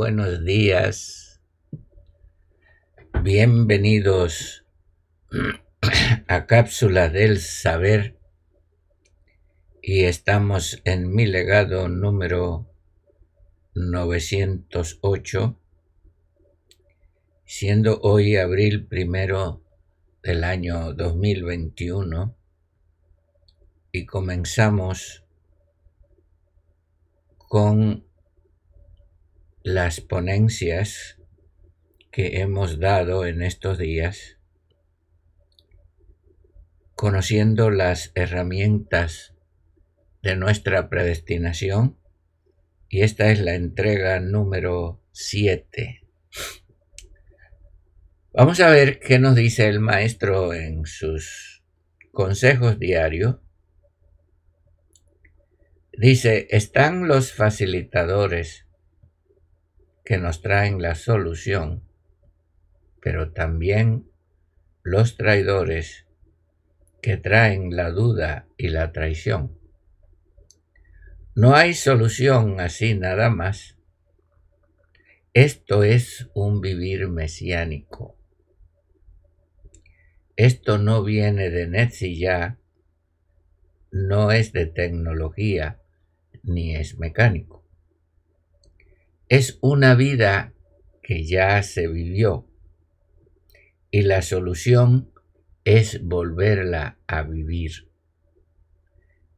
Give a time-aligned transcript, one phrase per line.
[0.00, 1.42] Buenos días.
[3.22, 4.64] Bienvenidos
[6.26, 8.16] a Cápsula del Saber.
[9.82, 12.66] Y estamos en mi legado número
[13.74, 15.60] 908,
[17.44, 19.62] siendo hoy abril primero
[20.22, 22.34] del año 2021.
[23.92, 25.26] Y comenzamos
[27.36, 28.09] con
[29.62, 31.18] las ponencias
[32.10, 34.38] que hemos dado en estos días,
[36.94, 39.34] conociendo las herramientas
[40.22, 41.98] de nuestra predestinación,
[42.88, 46.06] y esta es la entrega número 7.
[48.32, 51.62] Vamos a ver qué nos dice el maestro en sus
[52.12, 53.36] consejos diarios.
[55.92, 58.69] Dice, están los facilitadores
[60.10, 61.84] que nos traen la solución,
[63.00, 64.10] pero también
[64.82, 66.04] los traidores
[67.00, 69.56] que traen la duda y la traición.
[71.36, 73.78] No hay solución así nada más.
[75.32, 78.18] Esto es un vivir mesiánico.
[80.34, 82.58] Esto no viene de ya,
[83.92, 85.80] no es de tecnología,
[86.42, 87.59] ni es mecánico
[89.30, 90.52] es una vida
[91.04, 92.48] que ya se vivió
[93.92, 95.12] y la solución
[95.64, 97.88] es volverla a vivir.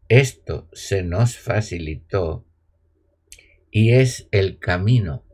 [0.08, 2.47] Esto se nos facilitó
[3.70, 5.26] y es el camino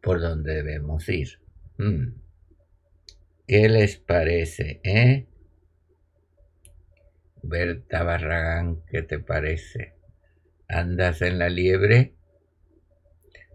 [0.00, 1.40] por donde debemos ir.
[1.78, 2.14] Hmm.
[3.46, 5.28] ¿Qué les parece, eh?
[7.40, 9.94] Berta Barragán, ¿qué te parece?
[10.66, 12.16] ¿Andas en la liebre?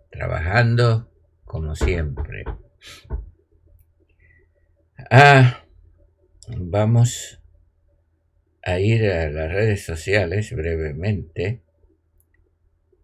[0.09, 1.11] Trabajando
[1.45, 2.43] como siempre.
[5.09, 5.63] Ah,
[6.49, 7.41] vamos
[8.63, 11.61] a ir a las redes sociales brevemente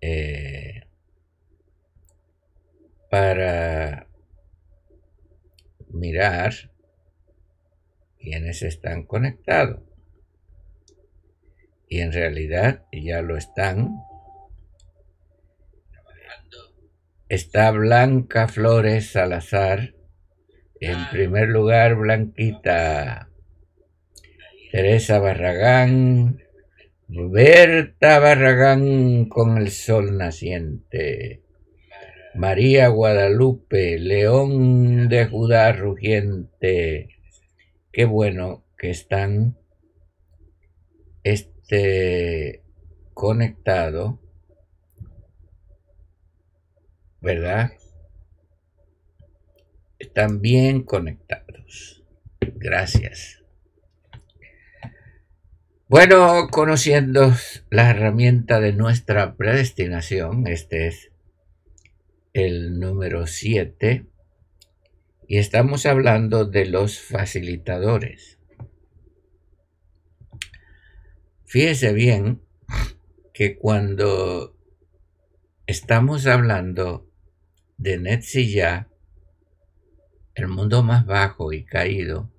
[0.02, 0.84] eh,
[3.10, 4.08] para
[5.88, 6.54] mirar
[8.20, 9.82] quiénes están conectados.
[11.88, 13.96] Y en realidad ya lo están
[17.30, 19.94] está Blanca Flores Salazar.
[20.80, 21.10] En ah.
[21.12, 23.30] primer lugar, Blanquita.
[24.72, 26.42] Teresa Barragán.
[27.08, 31.44] Berta Barragán con el sol naciente.
[32.36, 37.10] María Guadalupe, León de Judá rugiente.
[37.92, 39.56] Qué bueno que están
[41.24, 42.64] este
[43.14, 44.23] conectado
[47.24, 47.72] ¿verdad?
[49.98, 52.04] Están bien conectados.
[52.42, 53.42] Gracias.
[55.88, 57.34] Bueno, conociendo
[57.70, 61.12] la herramienta de nuestra predestinación, este es
[62.34, 64.06] el número 7,
[65.26, 68.38] y estamos hablando de los facilitadores.
[71.46, 72.42] Fíjese bien
[73.34, 74.58] que cuando
[75.68, 77.13] estamos hablando
[77.84, 78.88] de ya
[80.36, 82.32] el mundo más bajo y caído,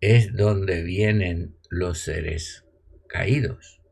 [0.00, 2.64] es donde vienen los seres
[3.08, 3.82] caídos.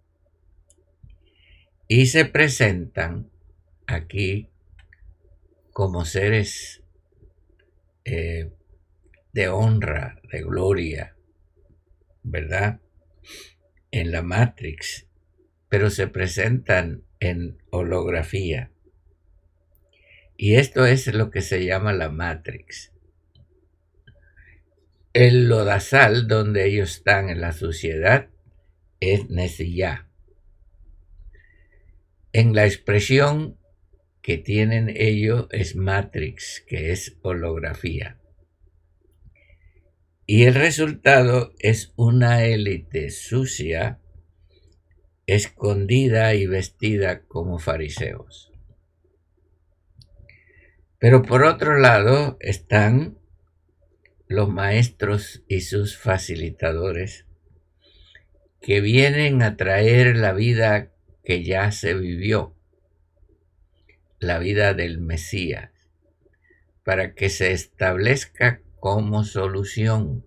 [1.88, 3.32] Y se presentan
[3.88, 4.48] aquí
[5.72, 6.84] como seres
[8.04, 8.52] eh,
[9.32, 11.16] de honra, de gloria,
[12.22, 12.80] ¿verdad?
[13.90, 15.08] En la Matrix,
[15.68, 18.70] pero se presentan en holografía.
[20.42, 22.94] Y esto es lo que se llama la Matrix.
[25.12, 28.30] El lodazal donde ellos están en la sociedad
[29.00, 30.08] es Nesiyah.
[32.32, 33.58] en la expresión
[34.22, 38.18] que tienen ellos es matrix, que es holografía.
[40.24, 44.00] Y el resultado es una élite sucia,
[45.26, 48.49] escondida y vestida como fariseos.
[51.00, 53.16] Pero por otro lado están
[54.28, 57.26] los maestros y sus facilitadores
[58.60, 60.92] que vienen a traer la vida
[61.24, 62.54] que ya se vivió,
[64.18, 65.70] la vida del Mesías,
[66.84, 70.26] para que se establezca como solución.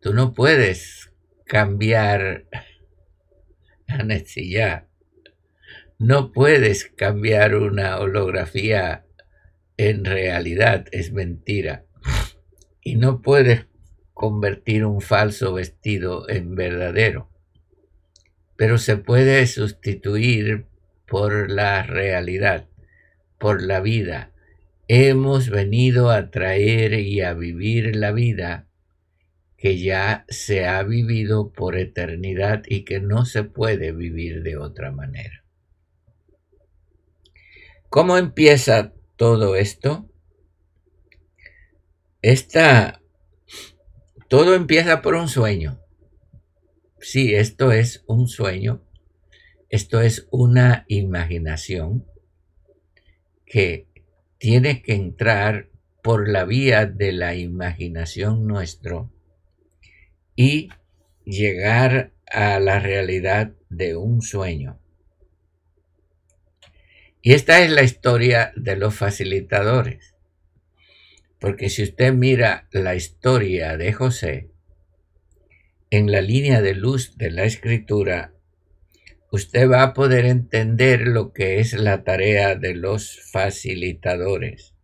[0.00, 1.10] Tú no puedes
[1.46, 2.44] cambiar,
[4.36, 4.89] ya,
[6.00, 9.04] no puedes cambiar una holografía
[9.76, 11.84] en realidad, es mentira.
[12.82, 13.66] Y no puedes
[14.14, 17.28] convertir un falso vestido en verdadero.
[18.56, 20.64] Pero se puede sustituir
[21.06, 22.66] por la realidad,
[23.36, 24.32] por la vida,
[24.88, 28.68] hemos venido a traer y a vivir la vida
[29.58, 34.92] que ya se ha vivido por eternidad y que no se puede vivir de otra
[34.92, 35.39] manera.
[37.90, 40.08] ¿Cómo empieza todo esto?
[42.22, 43.02] Esta,
[44.28, 45.80] todo empieza por un sueño.
[47.00, 48.84] Sí, esto es un sueño.
[49.70, 52.06] Esto es una imaginación
[53.44, 53.88] que
[54.38, 55.68] tiene que entrar
[56.00, 59.10] por la vía de la imaginación nuestro
[60.36, 60.68] y
[61.24, 64.78] llegar a la realidad de un sueño.
[67.22, 70.14] Y esta es la historia de los facilitadores.
[71.38, 74.50] Porque si usted mira la historia de José,
[75.90, 78.32] en la línea de luz de la escritura,
[79.30, 84.74] usted va a poder entender lo que es la tarea de los facilitadores.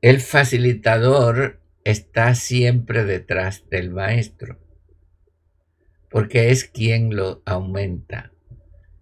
[0.00, 4.60] El facilitador está siempre detrás del maestro,
[6.10, 8.35] porque es quien lo aumenta.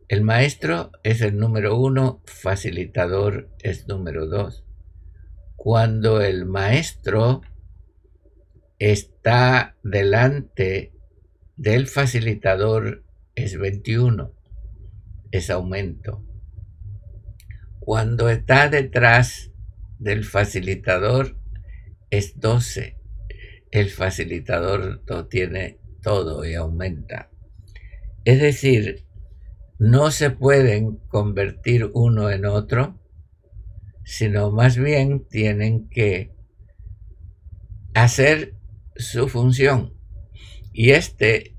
[0.07, 4.65] El maestro es el número uno, facilitador es número dos.
[5.57, 7.41] Cuando el maestro
[8.79, 10.93] está delante
[11.57, 13.03] del facilitador
[13.35, 14.35] es 21,
[15.31, 16.23] es aumento.
[17.81, 19.53] Cuando está detrás
[19.99, 21.39] del facilitador
[22.11, 22.99] es 12.
[23.71, 27.31] El facilitador tiene todo y aumenta.
[28.27, 29.05] Es decir,
[29.79, 33.01] no se pueden convertir uno en otro,
[34.05, 36.35] sino más bien tienen que
[37.95, 38.55] hacer
[38.97, 39.95] su función.
[40.73, 41.57] Y este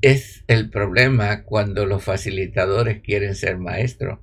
[0.00, 4.20] es el problema cuando los facilitadores quieren ser maestros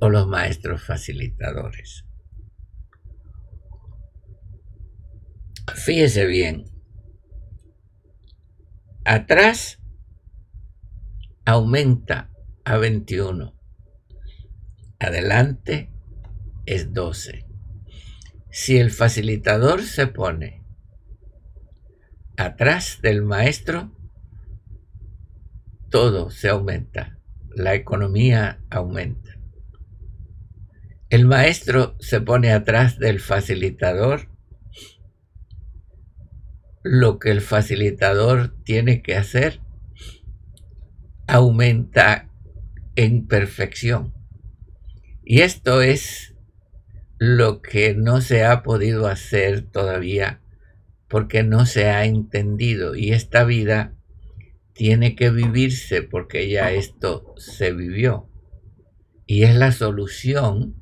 [0.00, 2.04] o los maestros facilitadores.
[5.74, 6.64] Fíjese bien,
[9.04, 9.80] atrás
[11.44, 12.31] aumenta
[12.64, 13.54] a 21,
[14.98, 15.90] adelante
[16.66, 17.44] es 12.
[18.50, 20.62] Si el facilitador se pone
[22.36, 23.92] atrás del maestro,
[25.90, 27.18] todo se aumenta,
[27.54, 29.38] la economía aumenta.
[31.10, 34.28] El maestro se pone atrás del facilitador,
[36.82, 39.60] lo que el facilitador tiene que hacer
[41.26, 42.28] aumenta
[42.96, 44.12] en perfección.
[45.24, 46.34] Y esto es
[47.18, 50.40] lo que no se ha podido hacer todavía
[51.08, 53.94] porque no se ha entendido y esta vida
[54.72, 58.28] tiene que vivirse porque ya esto se vivió.
[59.26, 60.74] Y es la solución,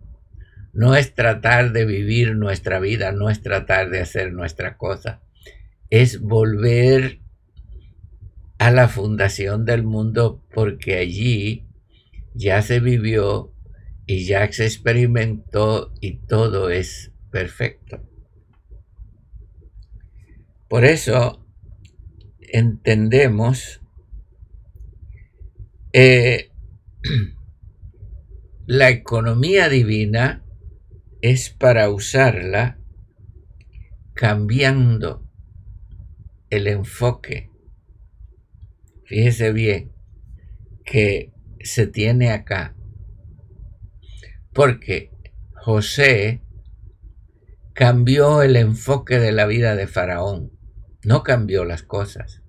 [0.73, 5.21] no es tratar de vivir nuestra vida, no es tratar de hacer nuestra cosa,
[5.91, 7.21] es volver
[8.59, 11.70] a la fundación del mundo porque allí
[12.35, 13.53] ya se vivió
[14.07, 18.03] y ya se experimentó y todo es perfecto.
[20.69, 21.47] Por eso
[22.41, 23.81] entendemos
[25.93, 26.51] eh,
[28.67, 30.45] la economía divina
[31.23, 32.79] es para usarla
[34.15, 35.29] cambiando
[36.51, 37.51] el enfoque.
[39.05, 39.93] Fíjese bien
[40.85, 41.33] que
[41.63, 42.75] se tiene acá.
[44.53, 45.11] Porque
[45.55, 46.43] José
[47.73, 50.61] cambió el enfoque de la vida de Faraón
[51.05, 52.43] no cambió las cosas.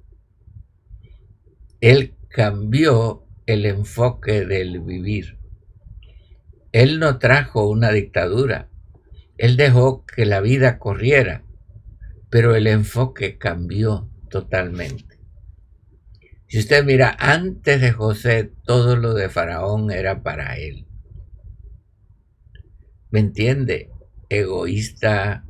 [1.79, 5.39] Él cambió el enfoque del vivir.
[6.71, 8.69] Él no trajo una dictadura,
[9.37, 11.43] él dejó que la vida corriera,
[12.29, 15.10] pero el enfoque cambió totalmente.
[16.51, 20.85] Si usted mira, antes de José, todo lo de Faraón era para él.
[23.09, 23.89] ¿Me entiende?
[24.27, 25.45] Egoísta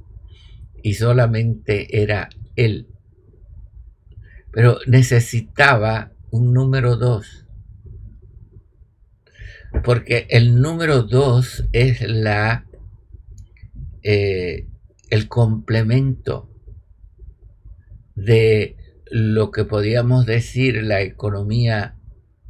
[0.84, 2.88] y solamente era él.
[4.52, 7.48] Pero necesitaba un número dos.
[9.84, 12.68] Porque el número dos es la
[14.04, 14.68] eh,
[15.10, 16.48] el complemento
[18.14, 18.78] de
[19.12, 21.98] lo que podíamos decir la economía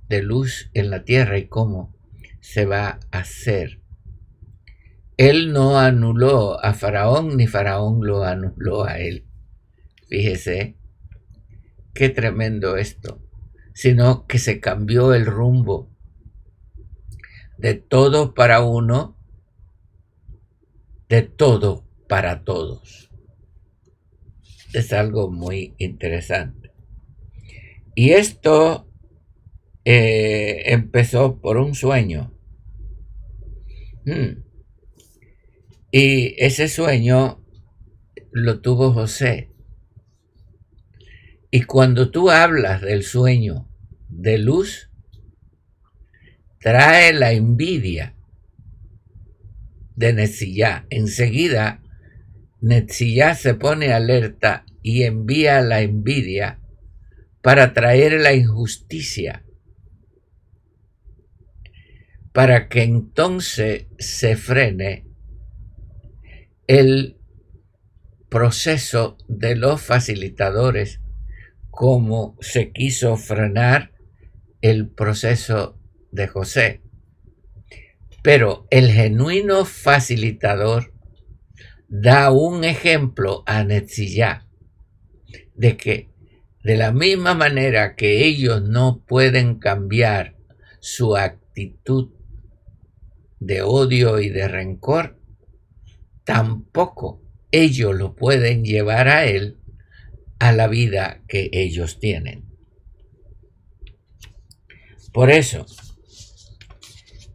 [0.08, 1.96] de luz en la tierra y cómo
[2.40, 3.82] se va a hacer.
[5.18, 9.26] Él no anuló a Faraón ni Faraón lo anuló a él.
[10.08, 10.78] Fíjese,
[11.96, 13.24] qué tremendo esto,
[13.74, 15.90] sino que se cambió el rumbo
[17.58, 19.18] de todo para uno,
[21.10, 23.11] de todo para todos.
[24.74, 26.72] Es algo muy interesante.
[27.96, 28.88] Y esto
[29.84, 32.34] eh, empezó por un sueño.
[34.06, 34.44] Hmm.
[35.92, 37.44] Y ese sueño
[38.32, 39.52] lo tuvo José.
[41.52, 43.68] Y cuando tú hablas del sueño
[44.08, 44.90] de luz,
[46.60, 48.16] trae la envidia
[49.96, 50.86] de Netzillá.
[50.90, 51.81] Enseguida,
[52.62, 56.62] Netzillá se pone alerta y envía la envidia
[57.42, 59.44] para traer la injusticia,
[62.32, 65.08] para que entonces se frene
[66.68, 67.18] el
[68.30, 71.02] proceso de los facilitadores
[71.72, 73.92] como se quiso frenar
[74.62, 75.80] el proceso
[76.12, 76.82] de José.
[78.22, 80.94] Pero el genuino facilitador
[81.94, 84.48] da un ejemplo a Netzillá
[85.56, 86.10] de que
[86.64, 90.38] de la misma manera que ellos no pueden cambiar
[90.80, 92.12] su actitud
[93.42, 95.20] de odio y de rencor,
[96.24, 97.22] tampoco
[97.52, 99.60] ellos lo pueden llevar a él
[100.40, 102.46] a la vida que ellos tienen.
[105.12, 105.66] Por eso,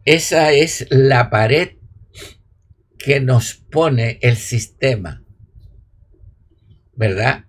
[0.03, 1.76] esa es la pared
[3.07, 5.23] que nos pone el sistema,
[6.93, 7.45] ¿verdad?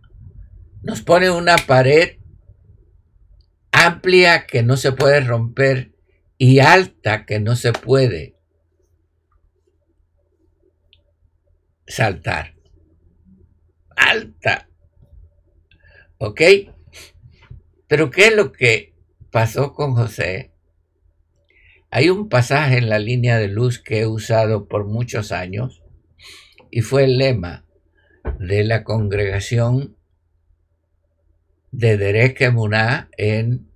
[0.83, 2.21] Nos pone una pared
[3.73, 5.97] amplia que no se puede romper
[6.37, 8.37] y alta que no se puede
[11.89, 12.55] saltar.
[13.97, 14.69] Alta.
[16.19, 16.41] ¿Ok?
[17.89, 18.95] Pero ¿qué es lo que
[19.33, 20.53] pasó con José?
[21.91, 25.83] Hay un pasaje en la línea de luz que he usado por muchos años
[26.71, 27.65] y fue el lema
[28.39, 29.97] de la congregación
[31.71, 33.69] de Derek Emuná en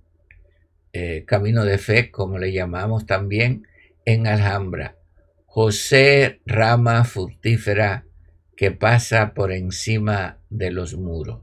[0.93, 3.67] eh, Camino de Fe, como le llamamos también,
[4.05, 4.95] en Alhambra.
[5.47, 8.05] José rama fructífera
[8.55, 11.41] que pasa por encima de los muros.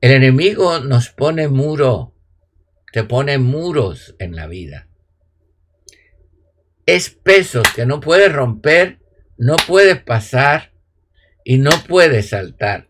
[0.00, 2.13] El enemigo nos pone muro
[2.94, 4.86] te pone muros en la vida.
[6.86, 9.00] Es pesos que no puedes romper,
[9.36, 10.72] no puedes pasar
[11.42, 12.88] y no puedes saltar.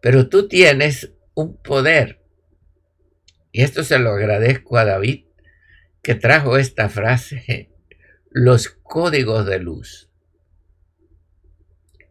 [0.00, 2.22] Pero tú tienes un poder.
[3.50, 5.24] Y esto se lo agradezco a David
[6.00, 7.72] que trajo esta frase,
[8.30, 10.12] los códigos de luz.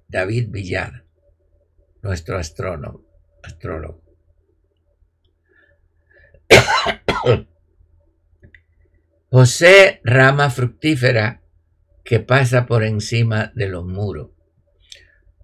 [0.10, 1.06] David Villar,
[2.02, 3.06] nuestro astrónomo,
[3.44, 4.07] astrólogo.
[9.30, 11.42] José, rama fructífera
[12.04, 14.30] que pasa por encima de los muros.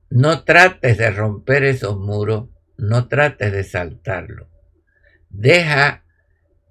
[0.09, 4.49] No trates de romper esos muros, no trates de saltarlo.
[5.29, 6.05] Deja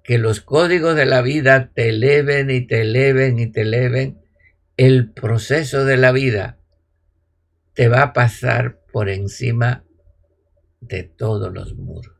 [0.03, 4.19] que los códigos de la vida te eleven y te eleven y te eleven.
[4.75, 6.57] El proceso de la vida
[7.73, 9.83] te va a pasar por encima
[10.81, 12.12] de todos los muros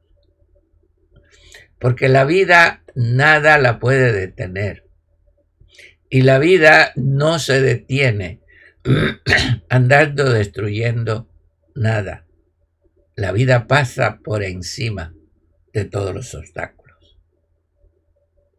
[1.84, 4.88] porque la vida nada la puede detener.
[6.10, 8.42] Y la vida no se detiene
[9.70, 11.30] andando destruyendo
[11.76, 12.26] nada.
[13.18, 15.14] La vida pasa por encima
[15.74, 17.20] de todos los obstáculos.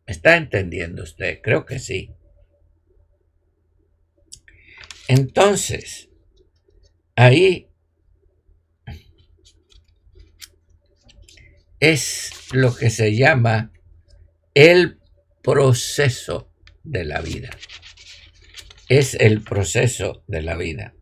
[0.07, 1.41] ¿Me está entendiendo usted?
[1.43, 2.15] Creo que sí.
[5.09, 6.11] Entonces,
[7.17, 7.71] ahí
[11.91, 13.71] es lo que se llama
[14.55, 14.99] el
[15.43, 16.51] proceso
[16.83, 17.51] de la vida.
[18.89, 20.95] Es el proceso de la vida.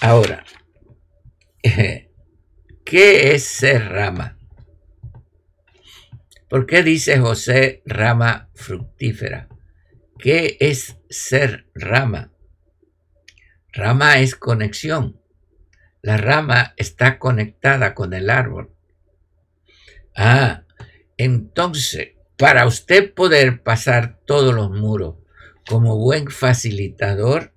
[0.00, 0.44] Ahora,
[2.84, 4.38] ¿qué es ser rama?
[6.48, 9.48] ¿Por qué dice José rama fructífera?
[10.18, 12.32] ¿Qué es ser rama?
[13.72, 15.20] Rama es conexión.
[16.00, 18.73] La rama está conectada con el árbol.
[20.14, 20.64] Ah,
[21.16, 25.16] entonces, para usted poder pasar todos los muros
[25.68, 27.54] como buen facilitador,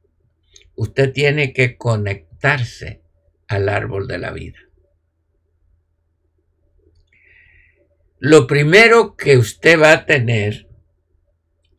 [0.76, 3.02] usted tiene que conectarse
[3.48, 4.60] al árbol de la vida.
[8.20, 10.68] Lo primero que usted va a tener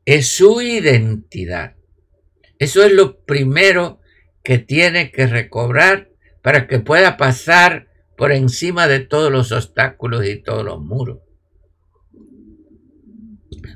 [0.05, 1.77] es su identidad.
[2.59, 4.01] Eso es lo primero
[4.43, 6.11] que tiene que recobrar
[6.43, 7.88] para que pueda pasar
[8.19, 11.21] por encima de todos los obstáculos y todos los muros.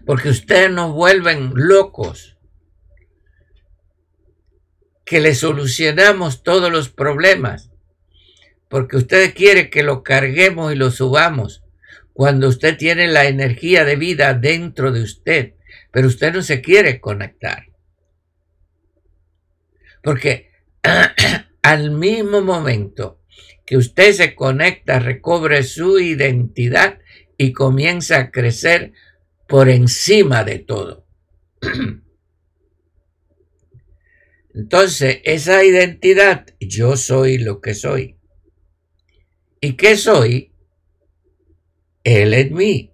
[0.05, 2.37] Porque ustedes nos vuelven locos.
[5.05, 7.71] Que le solucionamos todos los problemas.
[8.69, 11.63] Porque usted quiere que lo carguemos y lo subamos.
[12.13, 15.55] Cuando usted tiene la energía de vida dentro de usted.
[15.93, 17.67] Pero usted no se quiere conectar.
[20.03, 20.51] Porque
[21.63, 23.22] al mismo momento
[23.73, 26.99] que usted se conecta, recobre su identidad
[27.39, 28.93] y comienza a crecer
[29.49, 31.07] por encima de todo.
[34.55, 38.19] Entonces, esa identidad, yo soy lo que soy.
[39.59, 40.53] ¿Y qué soy?
[42.05, 42.93] Él en mí.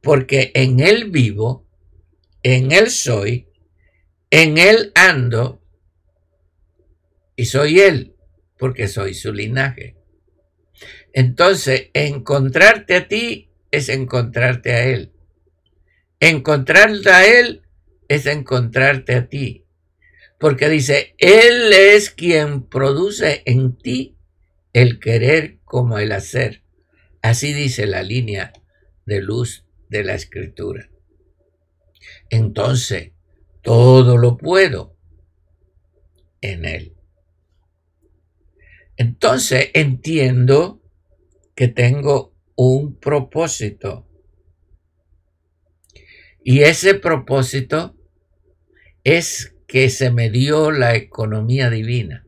[0.00, 1.68] Porque en Él vivo,
[2.42, 3.48] en Él soy,
[4.30, 5.62] en Él ando
[7.36, 8.12] y soy Él,
[8.62, 9.96] porque soy su linaje.
[11.12, 15.12] Entonces, encontrarte a ti es encontrarte a Él.
[16.20, 17.62] Encontrarte a Él
[18.06, 19.66] es encontrarte a ti.
[20.38, 24.16] Porque dice, Él es quien produce en ti
[24.72, 26.62] el querer como el hacer.
[27.20, 28.52] Así dice la línea
[29.06, 30.88] de luz de la escritura.
[32.30, 33.10] Entonces,
[33.60, 34.96] todo lo puedo
[36.40, 37.01] en Él.
[38.96, 40.82] Entonces entiendo
[41.54, 44.06] que tengo un propósito.
[46.44, 47.96] Y ese propósito
[49.04, 52.26] es que se me dio la economía divina.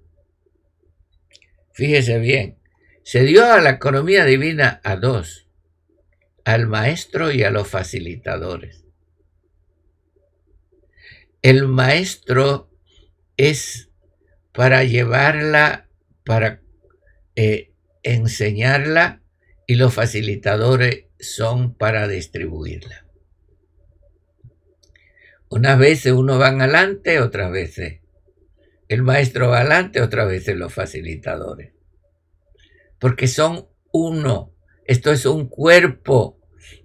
[1.72, 2.58] Fíjese bien,
[3.02, 5.48] se dio a la economía divina a dos,
[6.44, 8.84] al maestro y a los facilitadores.
[11.42, 12.70] El maestro
[13.36, 13.90] es
[14.52, 15.88] para llevarla
[16.24, 16.62] para
[17.36, 19.22] eh, enseñarla
[19.66, 23.06] y los facilitadores son para distribuirla.
[25.48, 28.00] Unas veces uno van adelante, otras veces
[28.88, 31.72] el maestro va adelante, otras veces los facilitadores.
[32.98, 34.54] Porque son uno.
[34.86, 36.40] Esto es un cuerpo.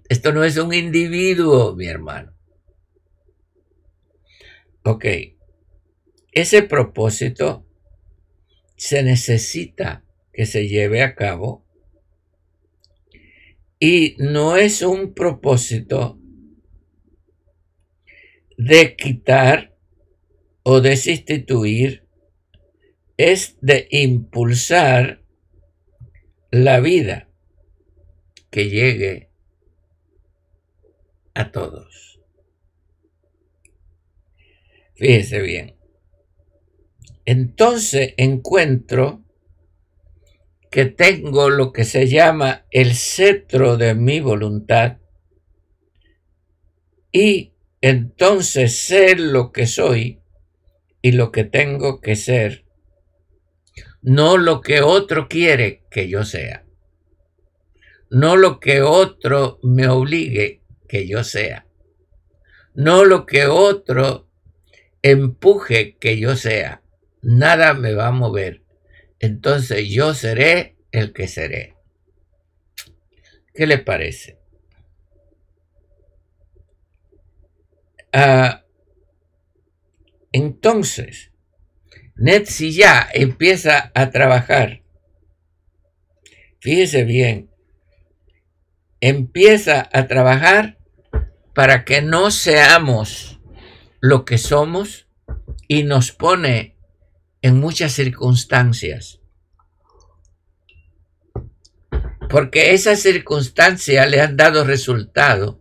[0.08, 2.34] Esto no es un individuo, mi hermano.
[4.82, 5.04] Ok.
[6.32, 7.66] Ese propósito
[8.80, 11.66] se necesita que se lleve a cabo
[13.78, 16.18] y no es un propósito
[18.56, 19.76] de quitar
[20.62, 22.06] o de sustituir,
[23.18, 25.22] es de impulsar
[26.50, 27.28] la vida
[28.48, 29.28] que llegue
[31.34, 32.18] a todos.
[34.94, 35.79] Fíjese bien
[37.30, 39.22] entonces encuentro
[40.68, 44.96] que tengo lo que se llama el cetro de mi voluntad
[47.12, 50.20] y entonces ser lo que soy
[51.02, 52.64] y lo que tengo que ser,
[54.02, 56.66] no lo que otro quiere que yo sea,
[58.10, 61.64] no lo que otro me obligue que yo sea,
[62.74, 64.26] no lo que otro
[65.00, 66.82] empuje que yo sea,
[67.22, 68.62] nada me va a mover.
[69.18, 71.74] Entonces yo seré el que seré.
[73.54, 74.38] ¿Qué le parece?
[78.12, 78.64] Ah,
[80.32, 81.32] entonces,
[82.16, 84.82] Netsi ya empieza a trabajar.
[86.60, 87.50] Fíjese bien,
[89.00, 90.78] empieza a trabajar
[91.54, 93.40] para que no seamos
[94.00, 95.08] lo que somos
[95.68, 96.76] y nos pone
[97.42, 99.20] en muchas circunstancias.
[102.30, 105.60] porque esas circunstancias le han dado resultado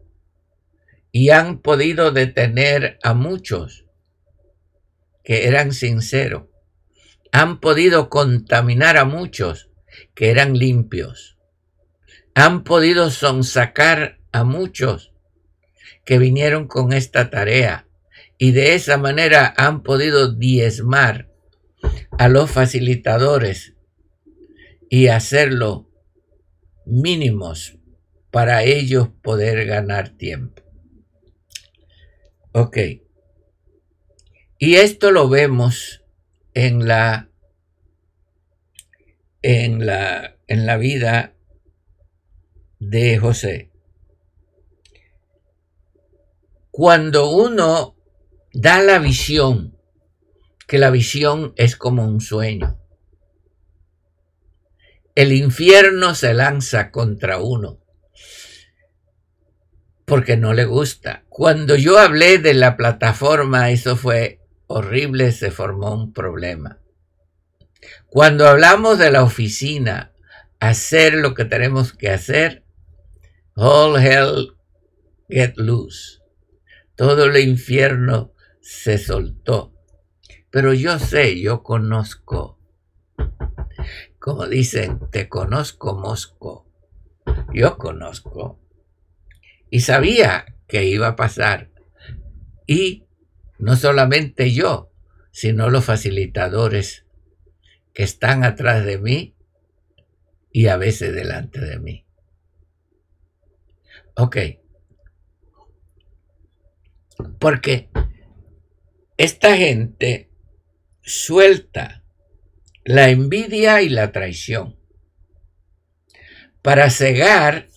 [1.12, 3.86] y han podido detener a muchos
[5.24, 6.44] que eran sinceros.
[7.32, 9.72] Han podido contaminar a muchos
[10.13, 11.38] que eran limpios.
[12.36, 15.12] Han podido sonsacar a muchos
[16.06, 17.88] que vinieron con esta tarea
[18.38, 21.29] y de esa manera han podido diezmar
[22.17, 23.75] a los facilitadores
[24.89, 25.89] y hacerlo
[26.86, 27.78] mínimos
[28.32, 30.63] para ellos poder ganar tiempo.
[32.52, 32.78] Ok.
[34.58, 36.04] Y esto lo vemos
[36.54, 37.30] en la
[39.41, 41.36] en la en la vida
[42.80, 43.71] de José.
[46.71, 47.95] Cuando uno
[48.54, 49.79] da la visión,
[50.69, 52.79] que la visión es como un sueño,
[55.15, 57.79] el infierno se lanza contra uno
[60.05, 61.23] porque no le gusta.
[61.27, 66.79] Cuando yo hablé de la plataforma, eso fue horrible, se formó un problema.
[68.08, 70.13] Cuando hablamos de la oficina,
[70.60, 72.63] hacer lo que tenemos que hacer,
[73.55, 74.53] all hell
[75.29, 76.19] get loose.
[76.95, 79.79] Todo el infierno se soltó.
[80.51, 82.59] Pero yo sé, yo conozco
[84.19, 86.67] como dicen, te conozco, Mosco.
[87.53, 88.59] Yo conozco.
[89.69, 91.71] Y sabía que iba a pasar.
[92.67, 93.07] Y
[93.57, 94.91] no solamente yo,
[95.31, 97.05] sino los facilitadores
[97.93, 99.35] que están atrás de mí
[100.51, 102.05] y a veces delante de mí.
[104.15, 104.38] Ok.
[107.39, 107.89] Porque
[109.17, 110.29] esta gente
[111.10, 112.04] suelta
[112.86, 114.80] la envidia y la traición,
[116.62, 117.67] para cegar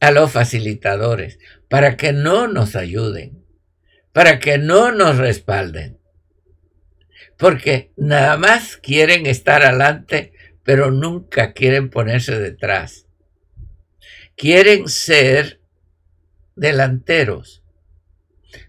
[0.00, 3.44] a los facilitadores, para que no nos ayuden,
[4.12, 5.98] para que no nos respalden,
[7.36, 13.06] porque nada más quieren estar adelante, pero nunca quieren ponerse detrás.
[14.36, 15.60] Quieren ser
[16.56, 17.62] delanteros,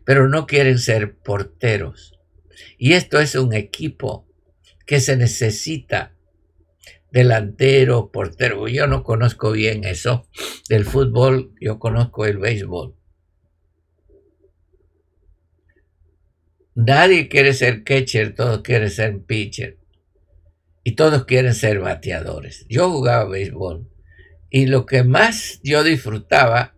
[0.03, 2.14] pero no quieren ser porteros.
[2.77, 4.27] Y esto es un equipo
[4.85, 6.15] que se necesita
[7.11, 8.67] delantero, portero.
[8.67, 10.27] Yo no conozco bien eso
[10.69, 12.95] del fútbol, yo conozco el béisbol.
[16.75, 19.77] Nadie quiere ser catcher, todos quieren ser pitcher.
[20.83, 22.65] Y todos quieren ser bateadores.
[22.69, 23.89] Yo jugaba béisbol
[24.49, 26.75] y lo que más yo disfrutaba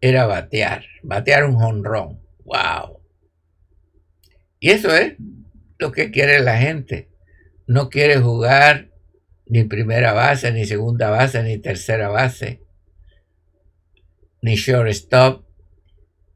[0.00, 2.20] era batear, batear un jonrón.
[2.44, 2.93] ¡Wow!
[4.64, 5.16] Y eso es
[5.76, 7.10] lo que quiere la gente
[7.66, 8.90] no quiere jugar
[9.44, 12.62] ni primera base, ni segunda base, ni tercera base,
[14.40, 15.44] ni shortstop,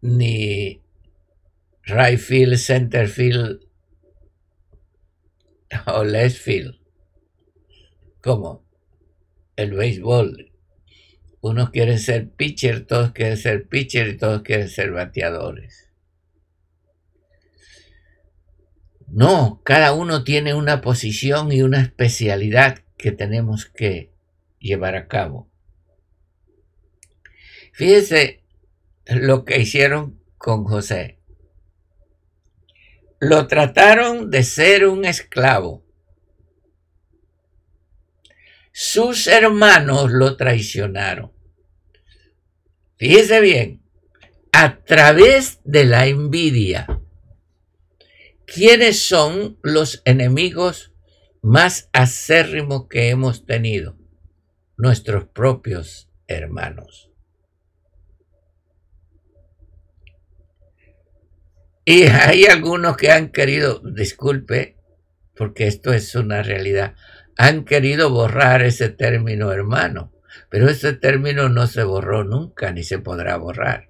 [0.03, 0.83] ni
[1.85, 3.61] right field, center field
[5.87, 6.79] o left field.
[8.23, 8.63] Como
[9.57, 10.53] el béisbol.
[11.41, 15.88] Unos quieren ser pitcher, todos quieren ser pitcher y todos quieren ser bateadores.
[19.11, 24.13] No, cada uno tiene una posición y una especialidad que tenemos que
[24.59, 25.51] llevar a cabo.
[27.73, 28.43] Fíjese
[29.07, 31.19] lo que hicieron con José.
[33.19, 35.85] Lo trataron de ser un esclavo.
[38.73, 41.33] Sus hermanos lo traicionaron.
[42.97, 43.83] Fíjese bien,
[44.53, 46.87] a través de la envidia
[48.51, 50.95] ¿Quiénes son los enemigos
[51.43, 53.99] más acérrimos que hemos tenido?
[54.79, 57.11] Nuestros propios hermanos.
[61.85, 64.79] Y hay algunos que han querido, disculpe,
[65.37, 66.95] porque esto es una realidad,
[67.37, 70.15] han querido borrar ese término hermano,
[70.49, 73.88] pero ese término no se borró nunca ni se podrá borrar.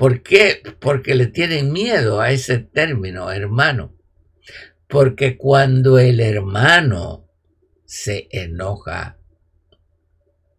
[0.00, 0.62] ¿Por qué?
[0.80, 3.98] Porque le tienen miedo a ese término, hermano.
[4.88, 7.28] Porque cuando el hermano
[7.84, 9.18] se enoja,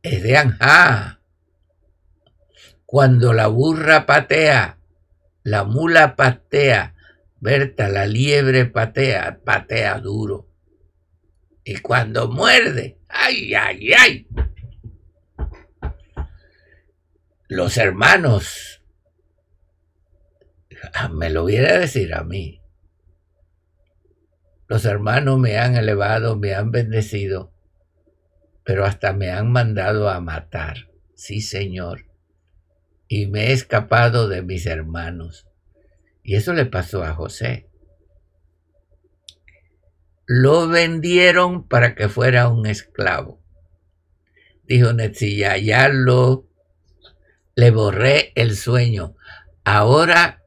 [0.03, 1.21] es de anja.
[2.85, 4.77] Cuando la burra patea,
[5.41, 6.93] la mula patea,
[7.39, 10.51] Berta, la liebre patea, patea duro.
[11.63, 14.27] Y cuando muerde, ay, ay, ay.
[17.47, 18.80] Los hermanos
[21.11, 22.61] me lo hubiera decir a mí.
[24.67, 27.51] Los hermanos me han elevado, me han bendecido,
[28.63, 30.89] pero hasta me han mandado a matar.
[31.15, 32.05] Sí, Señor.
[33.07, 35.45] Y me he escapado de mis hermanos.
[36.23, 37.67] Y eso le pasó a José.
[40.25, 43.41] Lo vendieron para que fuera un esclavo.
[44.63, 46.47] Dijo Netzilla, ya lo
[47.55, 49.15] le borré el sueño.
[49.65, 50.40] Ahora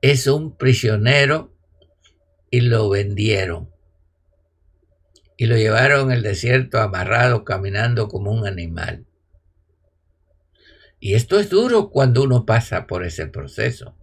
[0.00, 1.54] es un prisionero
[2.50, 3.70] y lo vendieron.
[5.36, 9.06] Y lo llevaron al desierto amarrado, caminando como un animal.
[11.00, 13.96] Y esto es duro cuando uno pasa por ese proceso.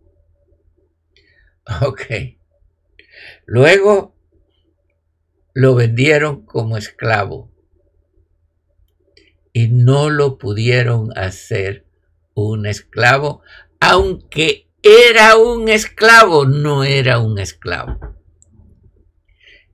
[1.81, 2.01] Ok.
[3.45, 4.15] Luego
[5.53, 7.51] lo vendieron como esclavo
[9.51, 11.85] y no lo pudieron hacer
[12.33, 13.41] un esclavo,
[13.79, 17.99] aunque era un esclavo, no era un esclavo.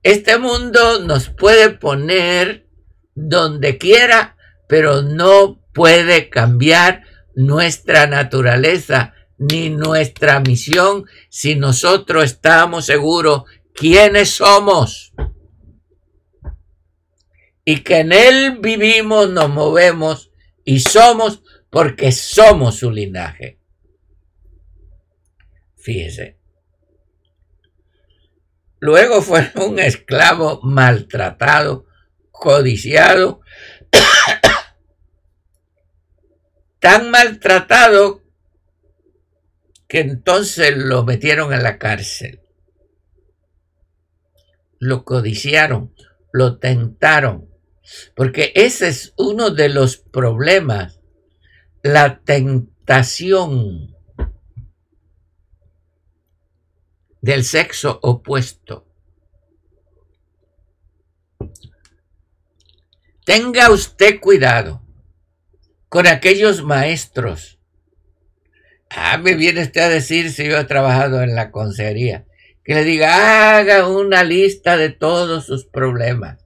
[0.02, 2.66] Este mundo nos puede poner
[3.14, 13.42] donde quiera, pero no puede cambiar nuestra naturaleza ni nuestra misión si nosotros estamos seguros
[13.74, 15.12] quiénes somos
[17.66, 20.30] y que en Él vivimos, nos movemos
[20.64, 23.61] y somos porque somos su linaje.
[25.82, 26.38] Fíjese.
[28.78, 31.86] Luego fue un esclavo maltratado,
[32.30, 33.40] codiciado,
[36.78, 38.22] tan maltratado
[39.88, 42.40] que entonces lo metieron en la cárcel.
[44.78, 45.94] Lo codiciaron,
[46.32, 47.48] lo tentaron,
[48.14, 51.00] porque ese es uno de los problemas,
[51.82, 53.92] la tentación
[57.22, 58.86] del sexo opuesto.
[63.24, 64.82] Tenga usted cuidado
[65.88, 67.60] con aquellos maestros.
[68.90, 72.26] Ah, me viene usted a decir si yo he trabajado en la consejería.
[72.64, 76.44] Que le diga, haga una lista de todos sus problemas.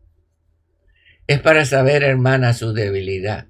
[1.26, 3.48] Es para saber, hermana, su debilidad.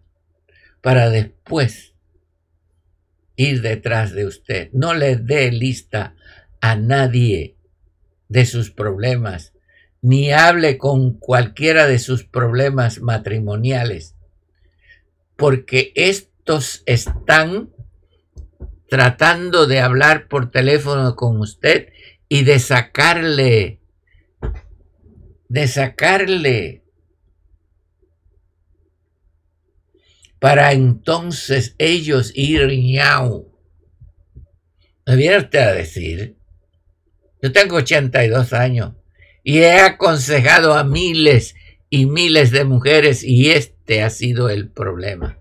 [0.81, 1.95] Para después
[3.35, 4.71] ir detrás de usted.
[4.73, 6.15] No le dé lista
[6.61, 7.57] a nadie
[8.29, 9.53] de sus problemas,
[10.03, 14.17] ni hable con cualquiera de sus problemas matrimoniales,
[15.37, 17.71] porque estos están
[18.89, 21.93] tratando de hablar por teléfono con usted
[22.29, 23.81] y de sacarle,
[25.49, 26.83] de sacarle
[30.39, 33.53] para entonces ellos ir ñau.
[35.07, 36.36] ¿Me a decir?
[37.47, 38.95] Yo tengo 82 años
[39.45, 41.55] y he aconsejado a miles
[41.89, 45.39] y miles de mujeres y este ha sido el problema.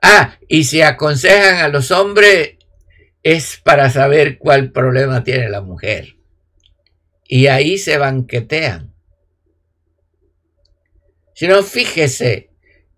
[0.00, 2.58] Ah, y si aconsejan a los hombres
[3.24, 6.14] es para saber cuál problema tiene la mujer.
[7.26, 8.94] Y ahí se banquetean.
[11.34, 12.50] Si no, fíjese,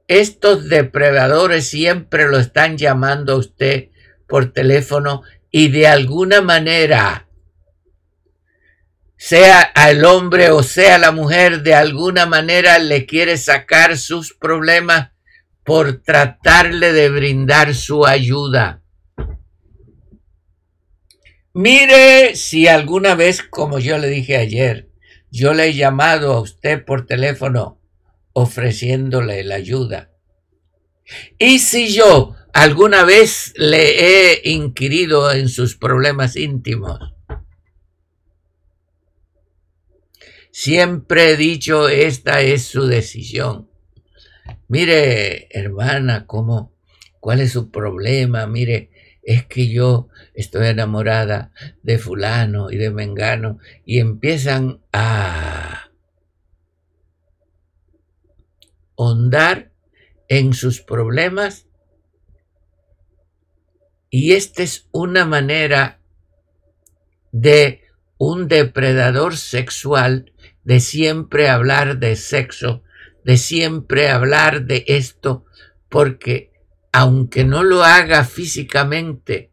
[0.06, 3.88] estos depredadores siempre lo están llamando a usted
[4.28, 7.26] por teléfono y de alguna manera
[9.24, 15.12] sea al hombre o sea la mujer, de alguna manera le quiere sacar sus problemas
[15.62, 18.82] por tratarle de brindar su ayuda.
[21.54, 24.88] Mire si alguna vez, como yo le dije ayer,
[25.30, 27.80] yo le he llamado a usted por teléfono
[28.32, 30.10] ofreciéndole la ayuda.
[31.38, 36.98] Y si yo alguna vez le he inquirido en sus problemas íntimos,
[40.52, 43.70] Siempre he dicho, esta es su decisión.
[44.68, 46.74] Mire, hermana, ¿cómo?
[47.20, 48.46] ¿Cuál es su problema?
[48.46, 48.90] Mire,
[49.22, 55.90] es que yo estoy enamorada de fulano y de mengano y empiezan a
[58.94, 59.72] hondar
[60.28, 61.66] en sus problemas
[64.10, 65.98] y esta es una manera
[67.30, 67.80] de
[68.18, 70.31] un depredador sexual
[70.64, 72.82] de siempre hablar de sexo,
[73.24, 75.44] de siempre hablar de esto,
[75.88, 76.52] porque
[76.92, 79.50] aunque no lo haga físicamente,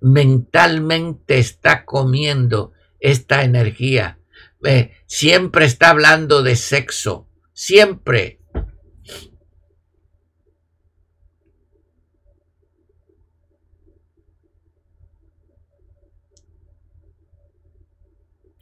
[0.00, 4.18] mentalmente está comiendo esta energía.
[4.64, 8.37] Eh, siempre está hablando de sexo, siempre.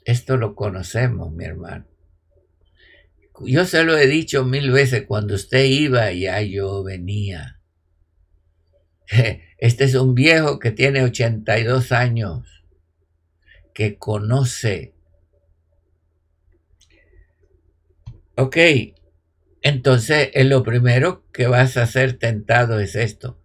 [0.06, 1.84] Esto lo conocemos, mi hermano.
[3.44, 7.60] Yo se lo he dicho mil veces, cuando usted iba, ya yo venía.
[9.58, 12.64] Este es un viejo que tiene 82 años,
[13.74, 14.94] que conoce.
[18.36, 18.58] Ok,
[19.62, 23.40] entonces lo primero que vas a ser tentado es esto.